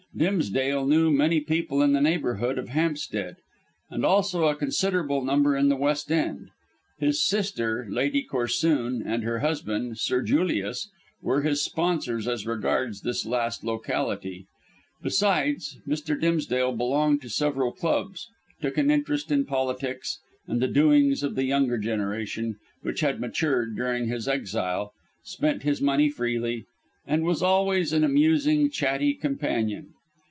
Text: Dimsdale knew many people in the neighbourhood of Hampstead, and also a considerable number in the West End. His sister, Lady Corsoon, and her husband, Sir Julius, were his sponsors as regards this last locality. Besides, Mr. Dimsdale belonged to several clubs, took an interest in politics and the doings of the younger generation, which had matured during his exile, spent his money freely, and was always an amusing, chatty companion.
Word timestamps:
Dimsdale 0.13 0.85
knew 0.87 1.09
many 1.09 1.39
people 1.39 1.81
in 1.81 1.93
the 1.93 2.01
neighbourhood 2.01 2.57
of 2.57 2.67
Hampstead, 2.67 3.37
and 3.89 4.03
also 4.05 4.43
a 4.47 4.55
considerable 4.57 5.23
number 5.23 5.55
in 5.55 5.69
the 5.69 5.77
West 5.77 6.11
End. 6.11 6.49
His 6.99 7.25
sister, 7.25 7.87
Lady 7.89 8.21
Corsoon, 8.21 9.01
and 9.05 9.23
her 9.23 9.39
husband, 9.39 9.97
Sir 9.99 10.21
Julius, 10.21 10.89
were 11.21 11.43
his 11.43 11.63
sponsors 11.63 12.27
as 12.27 12.45
regards 12.45 12.99
this 13.01 13.25
last 13.25 13.63
locality. 13.63 14.47
Besides, 15.01 15.79
Mr. 15.87 16.19
Dimsdale 16.19 16.73
belonged 16.73 17.21
to 17.21 17.29
several 17.29 17.71
clubs, 17.71 18.27
took 18.61 18.77
an 18.77 18.91
interest 18.91 19.31
in 19.31 19.45
politics 19.45 20.19
and 20.45 20.61
the 20.61 20.67
doings 20.67 21.23
of 21.23 21.35
the 21.35 21.45
younger 21.45 21.77
generation, 21.77 22.57
which 22.81 22.99
had 22.99 23.21
matured 23.21 23.77
during 23.77 24.09
his 24.09 24.27
exile, 24.27 24.91
spent 25.23 25.63
his 25.63 25.81
money 25.81 26.09
freely, 26.09 26.65
and 27.07 27.23
was 27.23 27.41
always 27.41 27.93
an 27.93 28.03
amusing, 28.03 28.69
chatty 28.69 29.13
companion. 29.13 29.93